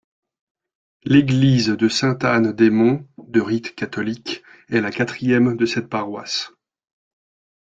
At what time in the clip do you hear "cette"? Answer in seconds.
5.67-5.89